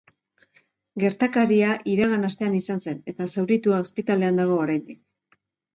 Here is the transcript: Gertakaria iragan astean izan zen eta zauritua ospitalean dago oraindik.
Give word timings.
Gertakaria 1.03 1.75
iragan 1.97 2.27
astean 2.31 2.59
izan 2.61 2.83
zen 2.87 2.99
eta 3.13 3.29
zauritua 3.35 3.87
ospitalean 3.87 4.45
dago 4.45 4.63
oraindik. 4.67 5.03